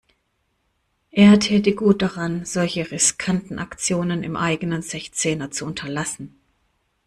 Er 1.11 1.39
täte 1.39 1.75
gut 1.75 2.01
daran, 2.01 2.43
solche 2.43 2.89
riskanten 2.89 3.59
Aktionen 3.59 4.23
im 4.23 4.35
eigenen 4.35 4.81
Sechzehner 4.81 5.51
zu 5.51 5.63
unterlassen. 5.63 6.35